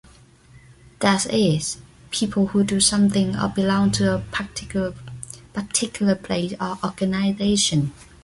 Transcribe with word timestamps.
That 0.99 1.31
is, 1.31 1.77
people 2.09 2.47
who 2.47 2.63
do 2.63 2.79
something 2.79 3.35
or 3.35 3.49
belong 3.49 3.91
to 3.91 4.15
a 4.15 4.23
particular 5.53 6.15
place 6.15 6.53
or 6.59 6.79
organisation. 6.83 7.93